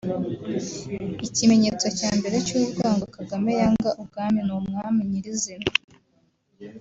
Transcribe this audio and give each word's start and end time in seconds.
Ikimenyetso 1.27 1.87
cya 1.97 2.09
mbere 2.17 2.35
cy’urwango 2.45 3.05
Kagame 3.15 3.51
yanga 3.59 3.89
ubwami 4.01 4.39
n’umwami 4.47 4.99
nyir’izina 5.09 5.67